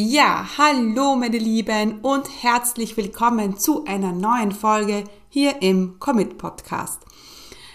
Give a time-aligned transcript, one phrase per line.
[0.00, 7.00] Ja, hallo meine Lieben und herzlich willkommen zu einer neuen Folge hier im Commit Podcast.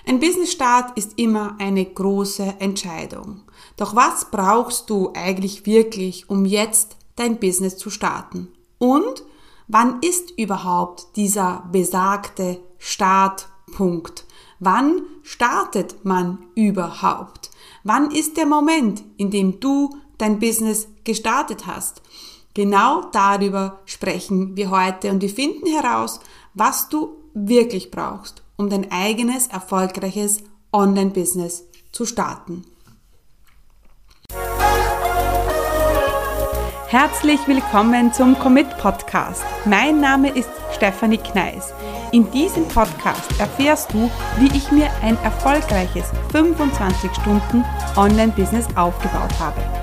[0.07, 3.41] Ein Businessstart ist immer eine große Entscheidung.
[3.75, 8.47] Doch was brauchst du eigentlich wirklich, um jetzt dein Business zu starten?
[8.77, 9.25] Und
[9.67, 14.23] wann ist überhaupt dieser besagte Startpunkt?
[14.59, 17.51] Wann startet man überhaupt?
[17.83, 22.01] Wann ist der Moment, in dem du dein Business gestartet hast?
[22.53, 26.19] Genau darüber sprechen wir heute und wir finden heraus,
[26.53, 32.63] was du wirklich brauchst, um dein eigenes erfolgreiches Online-Business zu starten.
[36.87, 39.43] Herzlich willkommen zum Commit Podcast.
[39.65, 41.73] Mein Name ist Stefanie Kneis.
[42.11, 49.82] In diesem Podcast erfährst du, wie ich mir ein erfolgreiches 25 Stunden Online-Business aufgebaut habe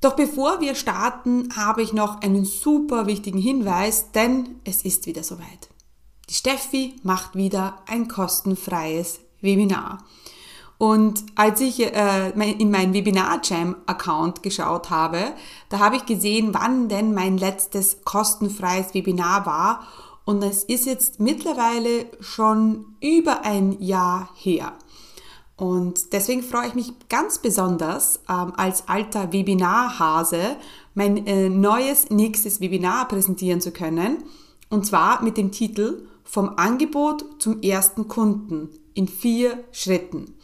[0.00, 5.22] Doch bevor wir starten, habe ich noch einen super wichtigen Hinweis, denn es ist wieder
[5.22, 5.68] soweit.
[6.28, 10.04] Die Steffi macht wieder ein kostenfreies Webinar.
[10.78, 15.32] Und als ich äh, in meinen Webinar-Jam-Account geschaut habe,
[15.68, 19.86] da habe ich gesehen, wann denn mein letztes kostenfreies Webinar war.
[20.24, 24.72] Und es ist jetzt mittlerweile schon über ein Jahr her.
[25.56, 30.56] Und deswegen freue ich mich ganz besonders, ähm, als alter Webinarhase
[30.94, 34.24] mein äh, neues nächstes Webinar präsentieren zu können.
[34.68, 40.34] Und zwar mit dem Titel vom Angebot zum ersten Kunden in vier Schritten.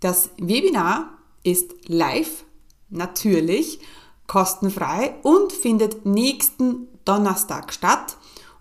[0.00, 1.10] Das Webinar
[1.42, 2.44] ist live,
[2.88, 3.80] natürlich,
[4.26, 8.16] kostenfrei und findet nächsten Donnerstag statt.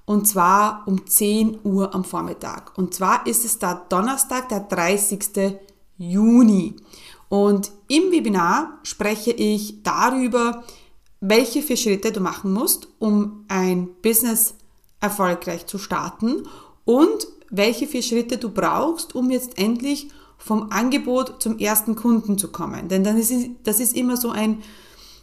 [0.06, 2.78] Und zwar um 10 Uhr am Vormittag.
[2.78, 5.58] Und zwar ist es der Donnerstag, der 30.
[5.98, 6.76] Juni.
[7.30, 10.64] Und im Webinar spreche ich darüber,
[11.22, 14.56] welche vier Schritte du machen musst, um ein Business
[15.00, 16.44] erfolgreich zu starten
[16.84, 22.52] und welche vier Schritte du brauchst, um jetzt endlich vom Angebot zum ersten Kunden zu
[22.52, 22.88] kommen.
[22.88, 23.34] Denn dann ist,
[23.64, 24.62] das ist immer so ein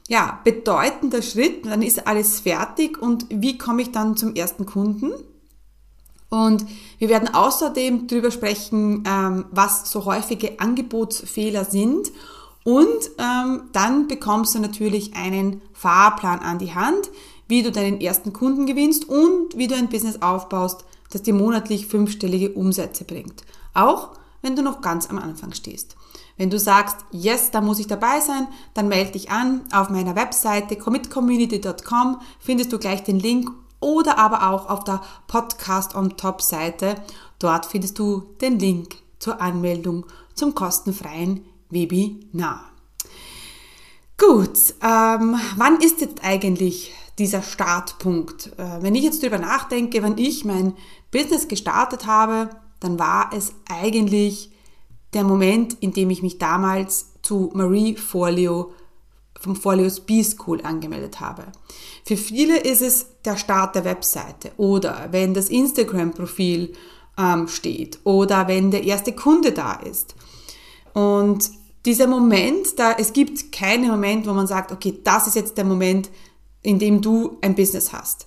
[0.09, 5.13] ja, bedeutender Schritt, dann ist alles fertig und wie komme ich dann zum ersten Kunden?
[6.33, 6.65] Und
[6.99, 12.11] wir werden außerdem darüber sprechen, ähm, was so häufige Angebotsfehler sind.
[12.65, 17.11] Und ähm, dann bekommst du natürlich einen Fahrplan an die Hand,
[17.49, 21.87] wie du deinen ersten Kunden gewinnst und wie du ein Business aufbaust, das dir monatlich
[21.87, 23.43] fünfstellige Umsätze bringt.
[23.75, 25.97] Auch wenn du noch ganz am Anfang stehst.
[26.39, 29.61] Wenn du sagst, yes, da muss ich dabei sein, dann melde dich an.
[29.71, 33.51] Auf meiner Webseite commitcommunity.com findest du gleich den Link
[33.83, 36.97] oder aber auch auf der Podcast on Top Seite.
[37.39, 42.65] Dort findest du den Link zur Anmeldung zum kostenfreien Webinar.
[44.19, 48.53] Gut, ähm, wann ist jetzt eigentlich dieser Startpunkt?
[48.59, 50.75] Äh, wenn ich jetzt darüber nachdenke, wann ich mein
[51.11, 52.51] Business gestartet habe,
[52.81, 54.51] dann war es eigentlich
[55.13, 58.73] der Moment, in dem ich mich damals zu Marie Folio
[59.43, 61.45] vom Folios B-School angemeldet habe.
[62.05, 66.73] Für viele ist es der Start der Webseite oder wenn das Instagram-Profil
[67.19, 70.15] ähm, steht oder wenn der erste Kunde da ist.
[70.95, 71.51] Und
[71.85, 75.65] dieser Moment, da es gibt keinen Moment, wo man sagt, okay, das ist jetzt der
[75.65, 76.11] Moment,
[76.63, 78.27] in dem du ein Business hast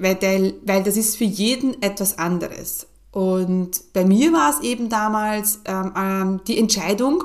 [0.00, 2.86] weil, der, weil das ist für jeden etwas anderes.
[3.12, 7.24] Und bei mir war es eben damals ähm, ähm, die Entscheidung,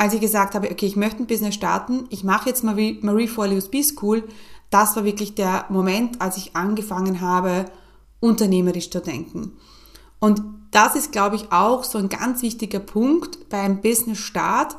[0.00, 3.28] als ich gesagt habe, okay, ich möchte ein Business starten, ich mache jetzt Marie, Marie
[3.28, 4.26] Forleo's B-School,
[4.70, 7.66] das war wirklich der Moment, als ich angefangen habe,
[8.18, 9.58] unternehmerisch zu denken.
[10.18, 14.74] Und das ist, glaube ich, auch so ein ganz wichtiger Punkt beim Business-Start.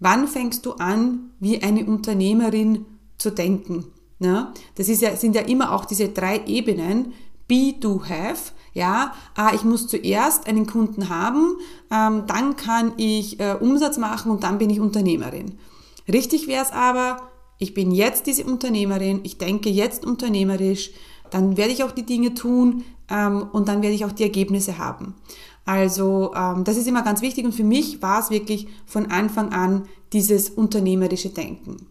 [0.00, 2.84] Wann fängst du an, wie eine Unternehmerin
[3.16, 3.86] zu denken?
[4.18, 7.14] Ja, das ist ja, sind ja immer auch diese drei Ebenen.
[7.46, 8.52] Be, do, have.
[8.78, 11.56] Ja, ah, ich muss zuerst einen Kunden haben,
[11.90, 15.58] ähm, dann kann ich äh, Umsatz machen und dann bin ich Unternehmerin.
[16.06, 17.16] Richtig wäre es aber,
[17.58, 20.92] ich bin jetzt diese Unternehmerin, ich denke jetzt unternehmerisch,
[21.30, 24.78] dann werde ich auch die Dinge tun ähm, und dann werde ich auch die Ergebnisse
[24.78, 25.16] haben.
[25.64, 29.52] Also ähm, das ist immer ganz wichtig und für mich war es wirklich von Anfang
[29.52, 31.88] an dieses unternehmerische Denken.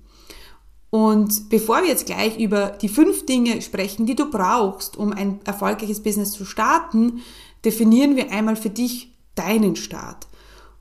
[0.98, 5.40] Und bevor wir jetzt gleich über die fünf Dinge sprechen, die du brauchst, um ein
[5.46, 7.22] erfolgreiches Business zu starten,
[7.64, 10.26] definieren wir einmal für dich deinen Start.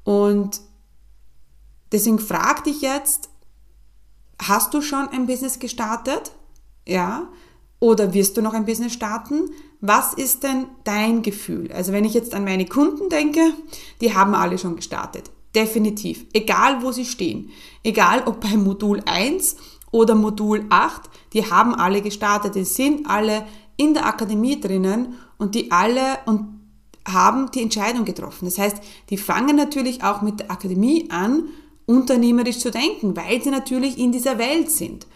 [0.04, 0.62] Und
[1.92, 3.28] deswegen frag dich jetzt,
[4.40, 6.32] hast du schon ein Business gestartet?
[6.88, 7.28] Ja.
[7.78, 9.50] Oder wirst du noch ein Business starten?
[9.82, 11.70] Was ist denn dein Gefühl?
[11.72, 13.52] Also wenn ich jetzt an meine Kunden denke,
[14.00, 15.30] die haben alle schon gestartet.
[15.54, 16.24] Definitiv.
[16.32, 17.50] Egal wo sie stehen.
[17.82, 19.56] Egal ob bei Modul 1
[19.90, 21.02] oder Modul 8,
[21.32, 22.54] die haben alle gestartet.
[22.54, 23.44] Die sind alle
[23.76, 26.56] in der Akademie drinnen und die alle und
[27.06, 28.46] haben die Entscheidung getroffen.
[28.46, 28.78] Das heißt,
[29.10, 31.44] die fangen natürlich auch mit der Akademie an,
[31.86, 35.06] unternehmerisch zu denken, weil sie natürlich in dieser Welt sind.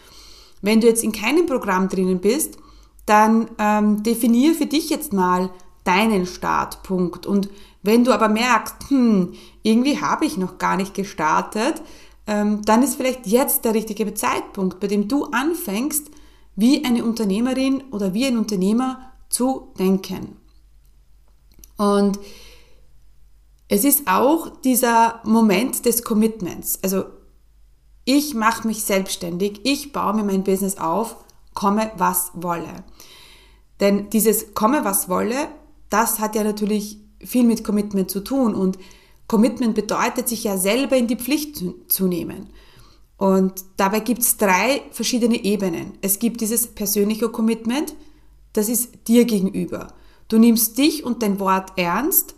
[0.61, 2.57] Wenn du jetzt in keinem Programm drinnen bist,
[3.05, 5.49] dann ähm, definier für dich jetzt mal
[5.83, 7.25] deinen Startpunkt.
[7.25, 7.49] Und
[7.83, 9.33] wenn du aber merkst, hm,
[9.63, 11.81] irgendwie habe ich noch gar nicht gestartet,
[12.25, 16.09] dann ist vielleicht jetzt der richtige Zeitpunkt, bei dem du anfängst,
[16.55, 20.37] wie eine Unternehmerin oder wie ein Unternehmer zu denken.
[21.77, 22.19] Und
[23.67, 26.79] es ist auch dieser Moment des Commitments.
[26.83, 27.05] Also
[28.05, 31.15] ich mache mich selbstständig, ich baue mir mein Business auf,
[31.53, 32.83] komme was wolle.
[33.79, 35.47] Denn dieses komme was wolle,
[35.89, 38.77] das hat ja natürlich viel mit Commitment zu tun und
[39.31, 42.49] Commitment bedeutet, sich ja selber in die Pflicht zu nehmen.
[43.15, 45.93] Und dabei gibt es drei verschiedene Ebenen.
[46.01, 47.95] Es gibt dieses persönliche Commitment,
[48.51, 49.93] das ist dir gegenüber.
[50.27, 52.35] Du nimmst dich und dein Wort ernst,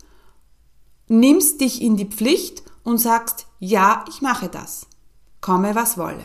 [1.08, 4.86] nimmst dich in die Pflicht und sagst, ja, ich mache das
[5.44, 6.24] komme was wolle.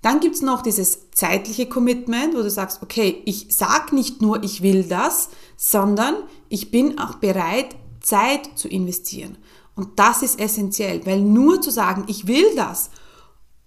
[0.00, 4.44] Dann gibt es noch dieses zeitliche Commitment, wo du sagst, okay, ich sag nicht nur,
[4.44, 6.14] ich will das, sondern
[6.48, 9.38] ich bin auch bereit, Zeit zu investieren.
[9.76, 12.90] Und das ist essentiell, weil nur zu sagen, ich will das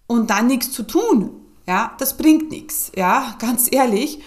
[0.07, 1.29] und dann nichts zu tun,
[1.67, 4.19] ja, das bringt nichts, ja, ganz ehrlich.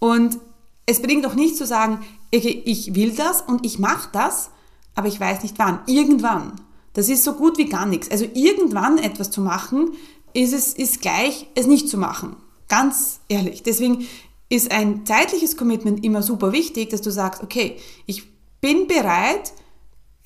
[0.00, 0.38] Und
[0.84, 2.00] es bringt auch nicht zu sagen,
[2.34, 4.50] okay, ich will das und ich mache das,
[4.94, 5.80] aber ich weiß nicht wann.
[5.86, 6.60] Irgendwann.
[6.92, 8.10] Das ist so gut wie gar nichts.
[8.10, 9.92] Also irgendwann etwas zu machen,
[10.34, 12.36] ist es ist gleich, es nicht zu machen.
[12.68, 13.62] Ganz ehrlich.
[13.62, 14.08] Deswegen
[14.48, 17.76] ist ein zeitliches Commitment immer super wichtig, dass du sagst, okay,
[18.06, 18.24] ich
[18.60, 19.52] bin bereit,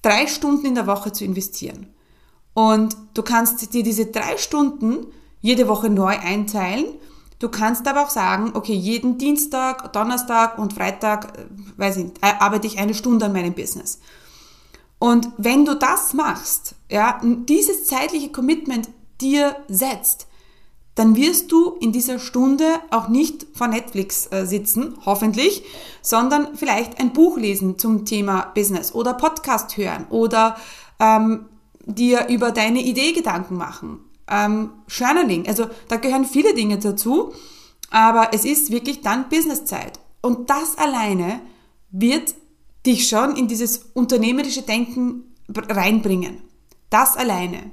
[0.03, 1.87] drei Stunden in der Woche zu investieren.
[2.55, 5.07] Und du kannst dir diese drei Stunden
[5.41, 6.85] jede Woche neu einteilen.
[7.39, 11.45] Du kannst aber auch sagen, okay, jeden Dienstag, Donnerstag und Freitag, äh,
[11.77, 13.99] weiß ich nicht, arbeite ich eine Stunde an meinem Business.
[14.99, 18.89] Und wenn du das machst, ja, dieses zeitliche Commitment
[19.21, 20.29] dir setzt,
[20.95, 25.63] dann wirst du in dieser Stunde auch nicht vor Netflix äh, sitzen, hoffentlich,
[26.03, 30.57] sondern vielleicht ein Buch lesen zum Thema Business oder Podcast hören oder
[31.01, 31.47] ähm,
[31.87, 34.01] dir über deine Idee Gedanken machen.
[34.29, 37.33] Ähm, Journaling, also da gehören viele Dinge dazu,
[37.91, 39.99] aber es ist wirklich dann Businesszeit.
[40.21, 41.41] Und das alleine
[41.91, 42.35] wird
[42.87, 46.43] dich schon in dieses unternehmerische Denken reinbringen.
[46.91, 47.71] Das alleine.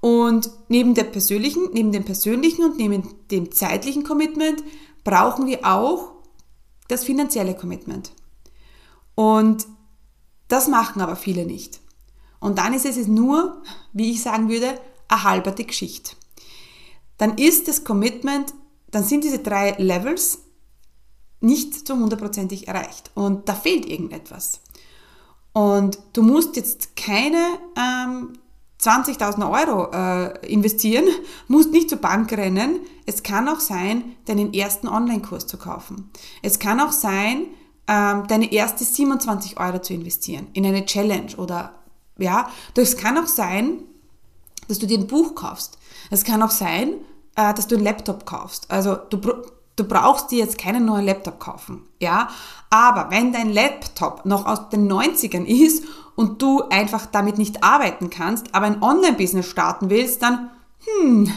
[0.00, 4.62] Und neben der persönlichen, neben dem persönlichen und neben dem zeitlichen Commitment
[5.04, 6.12] brauchen wir auch
[6.88, 8.12] das finanzielle Commitment.
[9.14, 9.66] Und
[10.48, 11.80] das machen aber viele nicht.
[12.40, 13.62] Und dann ist es nur,
[13.92, 16.12] wie ich sagen würde, eine halberte Geschichte.
[17.18, 18.54] Dann ist das Commitment,
[18.90, 20.38] dann sind diese drei Levels
[21.40, 23.10] nicht zu hundertprozentig erreicht.
[23.14, 24.60] Und da fehlt irgendetwas.
[25.52, 28.38] Und du musst jetzt keine ähm,
[28.82, 31.04] 20.000 Euro äh, investieren,
[31.48, 32.80] musst nicht zur Bank rennen.
[33.06, 36.10] Es kann auch sein, deinen ersten Online-Kurs zu kaufen.
[36.42, 37.46] Es kann auch sein,
[37.86, 41.74] ähm, deine erste 27 Euro zu investieren in eine Challenge oder
[42.18, 43.82] ja, das kann auch sein,
[44.68, 45.78] dass du dir ein Buch kaufst.
[46.10, 46.94] Es kann auch sein,
[47.36, 48.70] äh, dass du einen Laptop kaufst.
[48.70, 49.20] Also du
[49.76, 52.28] Du brauchst dir jetzt keinen neuen Laptop kaufen, ja?
[52.68, 55.84] Aber wenn dein Laptop noch aus den 90ern ist
[56.16, 60.50] und du einfach damit nicht arbeiten kannst, aber ein Online-Business starten willst, dann,
[60.84, 61.32] hm,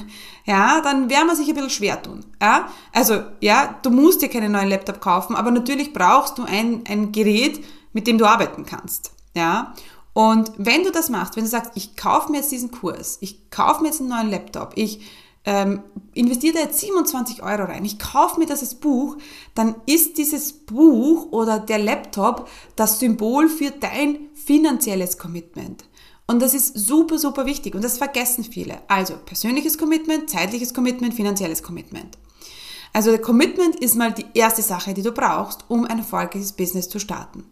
[0.45, 2.67] ja, dann werden wir sich ein bisschen schwer tun, ja?
[2.91, 7.11] Also, ja, du musst dir keinen neuen Laptop kaufen, aber natürlich brauchst du ein, ein
[7.11, 7.63] Gerät,
[7.93, 9.73] mit dem du arbeiten kannst, ja?
[10.13, 13.49] Und wenn du das machst, wenn du sagst, ich kaufe mir jetzt diesen Kurs, ich
[13.49, 15.01] kaufe mir jetzt einen neuen Laptop, ich
[15.45, 15.83] ähm,
[16.13, 19.17] investiere jetzt 27 Euro rein, ich kaufe mir dieses Buch,
[19.55, 25.85] dann ist dieses Buch oder der Laptop das Symbol für dein finanzielles Commitment.
[26.25, 28.79] Und das ist super, super wichtig und das vergessen viele.
[28.87, 32.17] Also persönliches Commitment, zeitliches Commitment, finanzielles Commitment.
[32.93, 36.87] Also der Commitment ist mal die erste Sache, die du brauchst, um ein erfolgreiches Business
[36.87, 37.45] zu starten.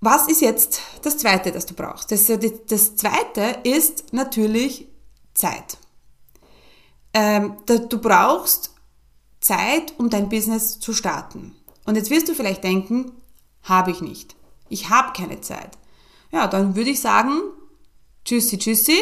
[0.00, 2.12] Was ist jetzt das Zweite, das du brauchst?
[2.12, 4.88] Das, das Zweite ist natürlich
[5.34, 5.78] Zeit.
[7.14, 8.72] ähm, du brauchst
[9.40, 11.54] Zeit, um dein Business zu starten.
[11.84, 13.12] Und jetzt wirst du vielleicht denken,
[13.64, 14.36] habe ich nicht.
[14.68, 15.78] Ich habe keine Zeit.
[16.30, 17.40] Ja, dann würde ich sagen,
[18.24, 18.98] tschüssi, tschüssi.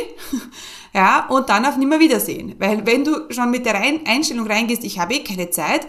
[0.95, 2.57] ja, und dann auf Nimmerwiedersehen.
[2.59, 5.87] Weil wenn du schon mit der Einstellung reingehst, ich habe eh keine Zeit,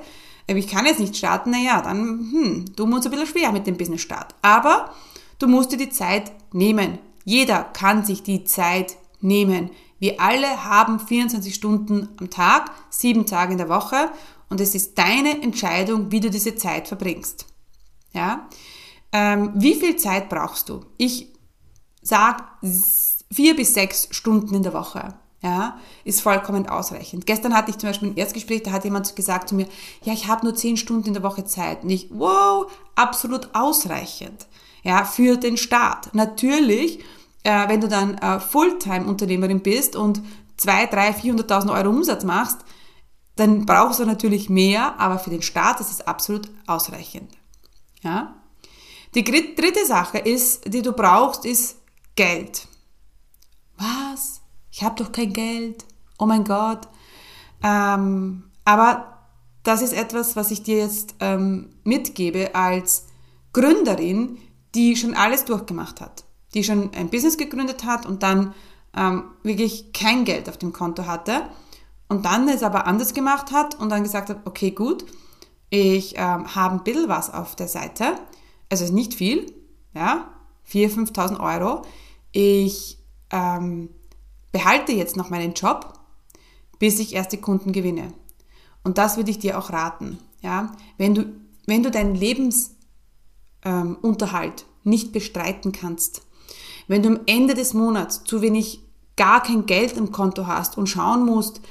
[0.47, 3.51] äh, ich kann jetzt nicht starten, naja, dann hm, tun wir uns ein bisschen schwer
[3.51, 4.35] mit dem Business-Start.
[4.41, 4.93] Aber
[5.39, 6.99] du musst dir die Zeit nehmen.
[7.23, 9.71] Jeder kann sich die Zeit nehmen.
[10.01, 14.09] Wir alle haben 24 Stunden am Tag, sieben Tage in der Woche
[14.49, 17.45] und es ist deine Entscheidung, wie du diese Zeit verbringst.
[18.11, 18.49] Ja?
[19.11, 20.83] Ähm, wie viel Zeit brauchst du?
[20.97, 21.27] Ich
[22.01, 22.43] sag
[23.31, 25.13] vier bis sechs Stunden in der Woche.
[25.43, 27.27] Ja, ist vollkommen ausreichend.
[27.27, 29.67] Gestern hatte ich zum Beispiel ein Erstgespräch, da hat jemand gesagt zu mir,
[30.03, 31.83] ja, ich habe nur zehn Stunden in der Woche Zeit.
[31.83, 34.47] Und ich, wow, absolut ausreichend.
[34.83, 36.13] Ja, für den Start.
[36.13, 36.99] Natürlich,
[37.43, 40.21] äh, wenn du dann äh, Fulltime-Unternehmerin bist und
[40.57, 42.59] zwei, drei, 400.000 Euro Umsatz machst,
[43.35, 47.31] dann brauchst du natürlich mehr, aber für den Start ist es absolut ausreichend.
[48.01, 48.35] Ja?
[49.15, 51.77] Die dritte Sache ist, die du brauchst, ist
[52.15, 52.67] Geld.
[53.77, 54.41] Was?
[54.71, 55.85] Ich habe doch kein Geld.
[56.17, 56.87] Oh mein Gott.
[57.63, 59.27] Ähm, aber
[59.63, 63.07] das ist etwas, was ich dir jetzt ähm, mitgebe als
[63.53, 64.37] Gründerin,
[64.75, 68.53] die schon alles durchgemacht hat, die schon ein Business gegründet hat und dann
[68.95, 71.43] ähm, wirklich kein Geld auf dem Konto hatte
[72.09, 75.05] und dann es aber anders gemacht hat und dann gesagt hat, okay, gut,
[75.69, 78.15] ich ähm, habe ein bisschen was auf der Seite,
[78.69, 79.53] also nicht viel,
[79.93, 80.27] ja,
[80.69, 81.83] 4.000, 5.000 Euro.
[82.31, 82.97] Ich
[83.29, 83.89] ähm,
[84.51, 85.93] behalte jetzt noch meinen Job,
[86.79, 88.13] bis ich erste Kunden gewinne.
[88.83, 90.19] Und das würde ich dir auch raten.
[90.41, 90.71] Ja?
[90.97, 91.25] Wenn, du,
[91.67, 92.75] wenn du deinen Lebensunterhalt
[93.63, 93.97] ähm,
[94.83, 96.23] nicht bestreiten kannst,
[96.87, 98.81] wenn du am Ende des Monats zu wenig,
[99.15, 101.61] gar kein Geld im Konto hast und schauen musst,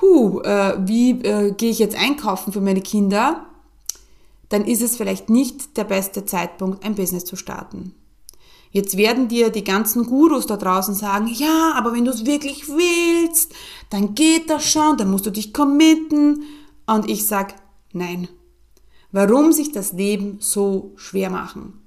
[0.00, 3.46] hu, äh, wie äh, gehe ich jetzt einkaufen für meine Kinder,
[4.48, 7.94] dann ist es vielleicht nicht der beste Zeitpunkt, ein Business zu starten.
[8.70, 12.68] Jetzt werden dir die ganzen Gurus da draußen sagen, ja, aber wenn du es wirklich
[12.68, 13.54] willst,
[13.90, 16.42] dann geht das schon, dann musst du dich committen.
[16.86, 17.54] Und ich sag,
[17.92, 18.28] nein.
[19.12, 21.80] Warum sich das Leben so schwer machen?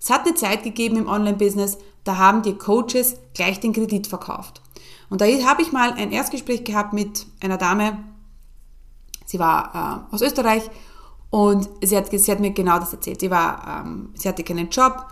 [0.00, 4.62] Es hat eine Zeit gegeben im Online-Business, da haben dir Coaches gleich den Kredit verkauft.
[5.10, 7.98] Und da habe ich mal ein Erstgespräch gehabt mit einer Dame,
[9.24, 10.62] sie war äh, aus Österreich
[11.30, 13.20] und sie hat, sie hat mir genau das erzählt.
[13.20, 15.06] Sie, war, ähm, sie hatte keinen Job,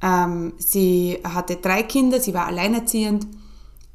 [0.00, 3.26] ähm, sie hatte drei Kinder, sie war alleinerziehend,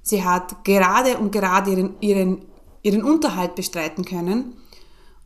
[0.03, 2.45] sie hat gerade und gerade ihren, ihren,
[2.83, 4.57] ihren Unterhalt bestreiten können.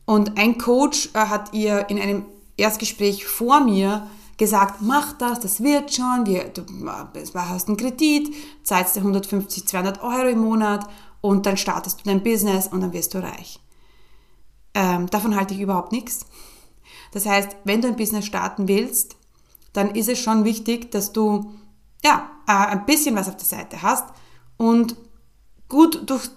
[0.06, 2.24] Und ein Coach äh, hat ihr in einem
[2.56, 4.08] Erstgespräch vor mir
[4.38, 6.64] gesagt, mach das, das wird schon, wir, du
[7.34, 10.88] hast einen Kredit, zahlst dir 150, 200 Euro im Monat
[11.20, 13.60] und dann startest du dein Business und dann wirst du reich.
[14.74, 16.24] Ähm, davon halte ich überhaupt nichts.
[17.12, 19.16] Das heißt, wenn du ein Business starten willst,
[19.72, 21.52] dann ist es schon wichtig, dass du
[22.04, 24.06] ja, äh, ein bisschen was auf der Seite hast
[24.56, 24.96] und
[25.68, 26.30] gut durch,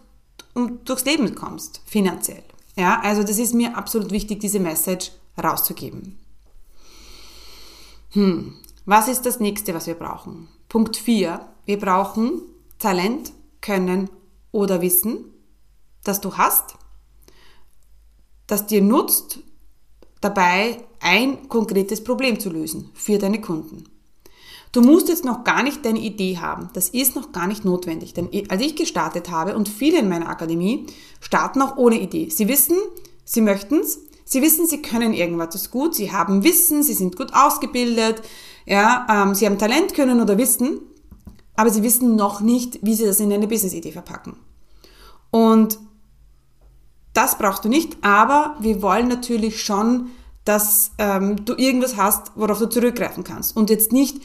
[0.54, 2.44] um, durchs Leben kommst, finanziell.
[2.76, 6.21] Ja, also das ist mir absolut wichtig, diese Message rauszugeben.
[8.12, 10.50] Hm, was ist das nächste, was wir brauchen?
[10.68, 11.40] Punkt 4.
[11.66, 12.42] Wir brauchen
[12.78, 14.10] Talent, Können
[14.52, 15.26] oder Wissen,
[16.04, 16.76] das du hast,
[18.48, 19.40] das dir nutzt,
[20.20, 23.86] dabei ein konkretes Problem zu lösen für deine Kunden.
[24.74, 26.70] Du musst jetzt noch gar nicht deine Idee haben.
[26.74, 28.14] Das ist noch gar nicht notwendig.
[28.14, 30.86] Denn als ich gestartet habe und viele in meiner Akademie
[31.20, 32.30] starten auch ohne Idee.
[32.30, 32.78] Sie wissen,
[33.26, 34.00] sie möchten es,
[34.32, 38.22] Sie wissen, sie können irgendwas gut, sie haben Wissen, sie sind gut ausgebildet,
[38.66, 40.80] ja, ähm, sie haben Talent, können oder Wissen,
[41.58, 44.38] aber sie wissen noch nicht, wie sie das in eine Business-Idee verpacken.
[45.32, 45.80] Und
[47.14, 50.12] das brauchst du nicht, aber wir wollen natürlich schon,
[50.46, 53.58] dass ähm, du irgendwas hast, worauf du zurückgreifen kannst.
[53.58, 54.22] Und jetzt nicht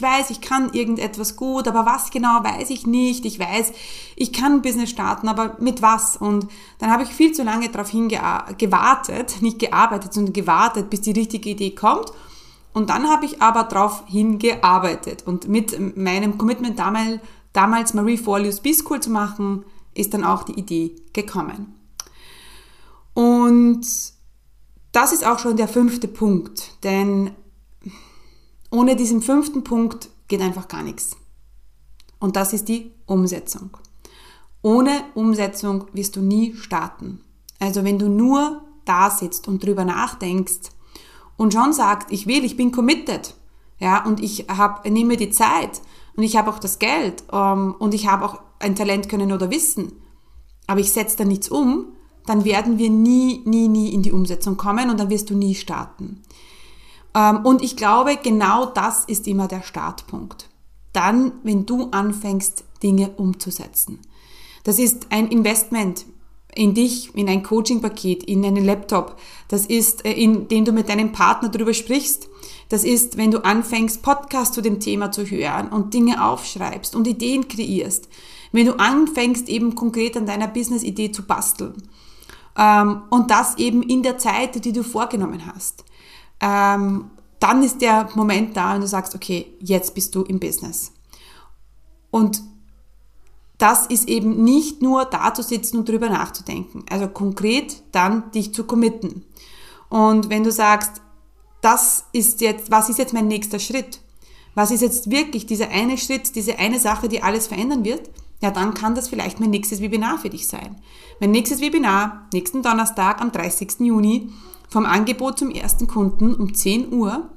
[0.00, 3.26] Ich weiß, ich kann irgendetwas gut, aber was genau weiß ich nicht.
[3.26, 3.70] Ich weiß,
[4.16, 6.16] ich kann ein Business starten, aber mit was?
[6.16, 6.46] Und
[6.78, 11.50] dann habe ich viel zu lange darauf hingewartet, nicht gearbeitet, sondern gewartet, bis die richtige
[11.50, 12.14] Idee kommt.
[12.72, 15.26] Und dann habe ich aber darauf hingearbeitet.
[15.26, 17.20] Und mit meinem Commitment damals,
[17.52, 21.74] damals Marie Forleus B-School zu machen, ist dann auch die Idee gekommen.
[23.12, 23.86] Und
[24.92, 27.32] das ist auch schon der fünfte Punkt, denn
[28.70, 31.16] ohne diesen fünften Punkt geht einfach gar nichts.
[32.18, 33.76] Und das ist die Umsetzung.
[34.62, 37.20] Ohne Umsetzung wirst du nie starten.
[37.58, 40.70] Also wenn du nur da sitzt und drüber nachdenkst
[41.36, 43.34] und schon sagst, ich will, ich bin committed,
[43.80, 45.80] Ja, und ich habe, nehme die Zeit
[46.14, 49.50] und ich habe auch das Geld ähm, und ich habe auch ein Talent können oder
[49.50, 49.92] Wissen.
[50.66, 51.86] Aber ich setze da nichts um,
[52.26, 55.54] dann werden wir nie, nie, nie in die Umsetzung kommen und dann wirst du nie
[55.54, 56.22] starten.
[57.14, 60.48] Ähm, und ich glaube, genau das ist immer der Startpunkt.
[60.92, 64.00] Dann, wenn du anfängst, Dinge umzusetzen.
[64.64, 66.06] Das ist ein Investment
[66.54, 69.16] in dich, in ein Coaching-Paket, in einen Laptop.
[69.48, 72.28] Das ist, äh, in dem du mit deinem Partner darüber sprichst.
[72.68, 77.06] Das ist, wenn du anfängst, Podcasts zu dem Thema zu hören und Dinge aufschreibst und
[77.06, 78.08] Ideen kreierst.
[78.52, 81.74] Wenn du anfängst, eben konkret an deiner Business-Idee zu basteln.
[82.56, 85.84] Ähm, und das eben in der Zeit, die du vorgenommen hast.
[86.40, 90.92] Ähm, dann ist der Moment da und du sagst, okay, jetzt bist du im Business.
[92.10, 92.42] Und
[93.58, 96.84] das ist eben nicht nur da zu sitzen und drüber nachzudenken.
[96.88, 99.24] Also konkret dann dich zu committen.
[99.88, 101.02] Und wenn du sagst,
[101.60, 104.00] das ist jetzt, was ist jetzt mein nächster Schritt?
[104.54, 108.10] Was ist jetzt wirklich dieser eine Schritt, diese eine Sache, die alles verändern wird?
[108.40, 110.76] Ja, dann kann das vielleicht mein nächstes Webinar für dich sein.
[111.20, 113.80] Mein nächstes Webinar, nächsten Donnerstag am 30.
[113.80, 114.30] Juni,
[114.70, 117.28] vom Angebot zum ersten Kunden um 10 Uhr.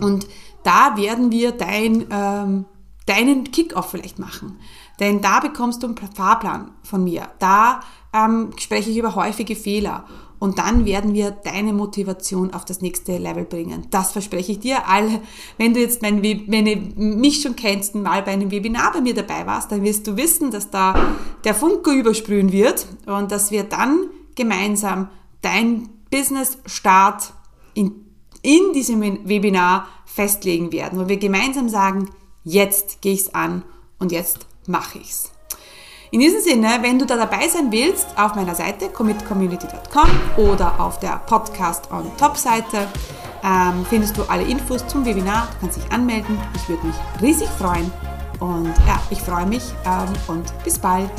[0.00, 0.26] Und
[0.62, 2.66] da werden wir dein, ähm,
[3.06, 4.58] deinen Kickoff vielleicht machen.
[5.00, 7.28] Denn da bekommst du einen Fahrplan von mir.
[7.38, 7.80] Da
[8.12, 10.04] ähm, spreche ich über häufige Fehler.
[10.38, 13.86] Und dann werden wir deine Motivation auf das nächste Level bringen.
[13.90, 14.88] Das verspreche ich dir.
[14.88, 15.20] Alle,
[15.56, 19.14] wenn du jetzt mein, wenn du mich schon kennst, mal bei einem Webinar bei mir
[19.14, 20.94] dabei warst, dann wirst du wissen, dass da
[21.44, 25.10] der Funke übersprühen wird und dass wir dann gemeinsam
[25.42, 27.32] dein Business-Start
[27.74, 28.06] in,
[28.42, 32.10] in diesem Webinar festlegen werden, wo wir gemeinsam sagen,
[32.44, 33.64] jetzt gehe ich es an
[33.98, 35.32] und jetzt mache ich's.
[36.12, 41.00] In diesem Sinne, wenn du da dabei sein willst, auf meiner Seite commitcommunity.com oder auf
[41.00, 42.86] der Podcast on Top Seite
[43.42, 45.48] ähm, findest du alle Infos zum Webinar.
[45.52, 46.38] Du kannst dich anmelden.
[46.54, 47.90] Ich würde mich riesig freuen.
[48.40, 51.10] Und ja, ich freue mich ähm, und bis bald.